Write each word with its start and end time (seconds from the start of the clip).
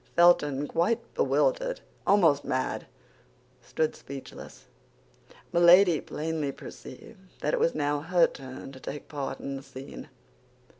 Felton, 0.15 0.65
quite 0.67 1.13
bewildered, 1.13 1.81
almost 2.07 2.43
mad, 2.43 2.87
stood 3.61 3.95
speechless. 3.95 4.65
Milady 5.53 6.01
plainly 6.01 6.51
perceived 6.51 7.19
that 7.41 7.53
it 7.53 7.59
was 7.59 7.75
now 7.75 7.99
her 7.99 8.25
turn 8.25 8.71
to 8.71 8.79
take 8.79 9.07
part 9.07 9.39
in 9.39 9.57
the 9.57 9.61
scene. 9.61 10.09